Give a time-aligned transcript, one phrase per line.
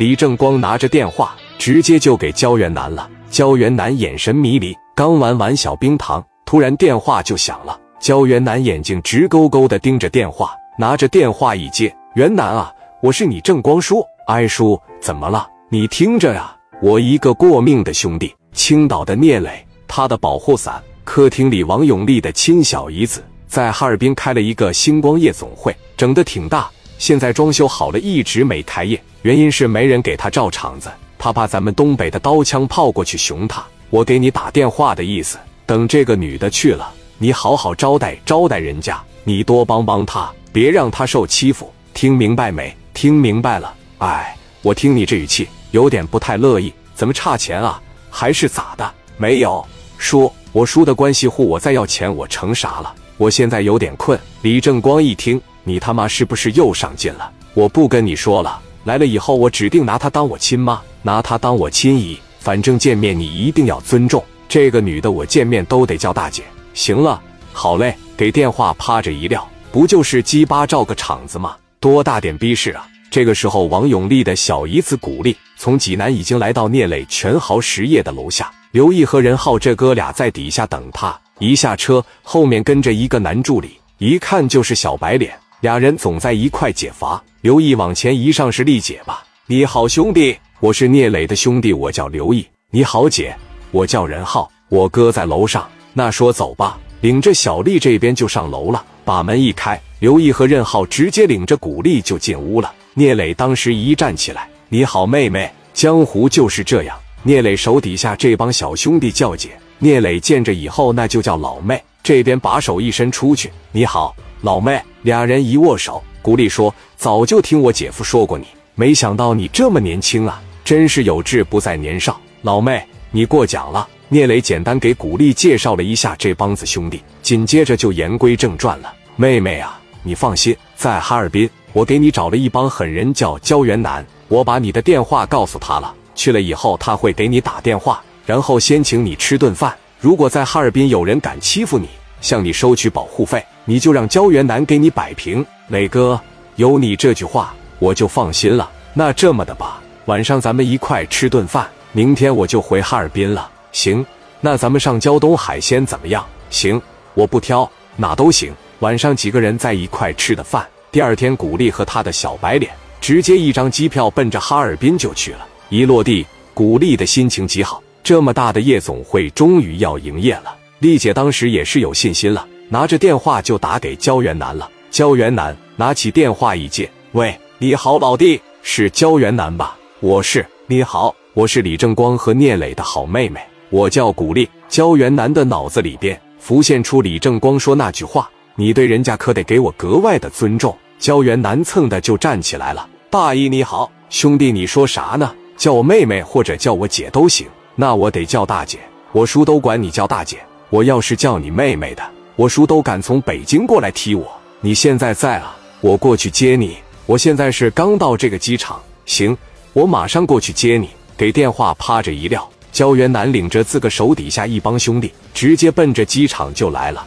[0.00, 3.06] 李正光拿着电话，直接就给焦元南了。
[3.28, 7.78] 焦元南眼神迷离，刚玩完小冰糖，突然电话就响了。
[8.00, 12.72] 焦元南眼睛直勾勾的盯着电话，拿着电话一接：“元南啊，
[13.02, 14.02] 我是你正光叔。
[14.26, 15.46] 哎叔，怎么了？
[15.68, 20.82] 你听着呀，我一个过命的兄弟，青岛的聂磊，他的保护伞。
[21.04, 30.90] 客厅里，王永利的亲小姨子在哈尔滨开了一个星光夜总会，整的挺大，现在装修好了，一直没开业，原因是没人给他照场子。”
[31.22, 42.74] 他怕咱们东北的刀枪炮过去熊他，我给你打电话的意思，等这个女的去了，你好好招待招待人家，你多帮帮她，别让她受欺负，听明白没？
[42.94, 43.74] 听明白了。
[43.98, 47.78] 哎，我听你这语气有点不太乐意，怎么差钱啊？
[48.08, 48.90] 还是咋的？
[49.18, 49.62] 没有，
[49.98, 52.94] 叔，我叔的关系户，我再要钱，我成啥了？
[53.18, 54.18] 我现在有点困。
[54.40, 57.30] 李正光一听，你他妈是不是又上劲了？
[57.52, 58.58] 我不跟你说了。
[58.90, 62.18] 来了以后，我指定拿她当我亲妈，拿她当我亲姨。
[62.40, 66.42] 反正见面你一定要尊重这个女的，我见面都得叫大姐。
[66.74, 71.54] 行了，好嘞，给电话趴着一撂，不就是鸡巴照个场子吗？
[71.78, 72.84] 多大点逼事啊！
[73.12, 81.16] 这个时候，王永利的小姨子古丽从济南已经来到聂磊全豪实业的楼下，刘毅和任浩这哥俩在底下等他。
[81.38, 85.32] 一下车，后面跟着一个男助理，一看就是小白脸。
[85.60, 87.22] 俩人总在一块解乏。
[87.42, 89.24] 刘毅往前一上，是丽姐吧？
[89.46, 92.46] 你好，兄弟，我是聂磊的兄弟，我叫刘毅。
[92.70, 93.34] 你好，姐，
[93.70, 95.66] 我叫任浩，我哥在楼上。
[95.94, 98.84] 那说走吧，领着小丽这边就上楼了。
[99.06, 102.70] 把门一开，刘毅和任浩直接领着古丽就进屋了。
[102.92, 106.94] 聂磊当时一站起来，你好，妹妹，江湖就是这样。
[107.22, 111.82] 聂磊手底下这帮小兄弟叫姐，聂磊见着以后那就叫老妹。
[112.02, 114.14] 这边把手一伸出去，你好。
[114.42, 123.86] 老妹，俩人一握手，古丽说：“早就听我姐夫说过你，没想到你这么年轻啊，真是有志不在年少。”老妹，你过奖了。
[124.08, 134.04] 聂磊简单给古丽介绍了一下这帮子兄弟，紧接着就言归正传了：“妹妹啊，你放心，在哈尔滨，我给你找了一帮狠人，叫焦元南。
[134.26, 139.76] 我把你的电话告诉他了，去了以后他会给你打电话，然后先请你吃顿饭。
[140.00, 141.88] 如果在哈尔滨有人敢欺负你，
[142.20, 146.20] 向你收取保护费。”你就让焦元南给你摆平，磊哥，
[146.56, 148.68] 有你这句话我就放心了。
[148.94, 153.48] 那这么的吧，晚上咱们一块吃顿饭，明天我就回哈尔滨了。
[153.70, 154.04] 行，
[154.40, 156.26] 那咱们上胶东海鲜怎么样？
[156.48, 156.80] 行，
[157.14, 158.52] 我不挑，哪都行。
[158.80, 165.46] 晚上几个人在一块吃的饭，第二天古丽和他的小白脸直接一张机票奔着哈尔滨就去了。
[165.68, 170.56] 一落地，古丽的心情极好，这么大的夜总会终于要营业了。
[170.80, 172.46] 丽姐当时也是有信心了。
[172.70, 174.68] 拿着电话就打给焦元南了。
[174.90, 179.76] 焦元南拿起电话一接：“喂，你好，老弟，是焦元南吧？
[180.00, 180.44] 我是。
[180.66, 195.34] 你好，我是李正光和聂磊的好妹妹，我叫古丽。”焦元南的脑子里边浮现出李正光说那句话：“你对人家可得给我格外的尊重。”焦元南蹭的就站起来了：“大姨你好，兄弟你说啥呢？
[195.58, 197.46] 叫我妹妹或者叫我姐都行。
[197.74, 198.78] 那我得叫大姐，
[199.12, 200.38] 我叔都管你叫大姐。
[200.70, 202.02] 我要是叫你妹妹的。”
[202.36, 204.26] 我叔都敢从北京过来踢我，
[204.62, 205.54] 你现在在啊？
[205.82, 206.78] 我过去接你。
[207.04, 209.36] 我现在是刚到这个机场，行，
[209.74, 210.88] 我马上过去接你。
[211.18, 217.06] 给电话趴着一撂，焦元南领着自个手底下一帮兄弟，直接奔着机场就来了。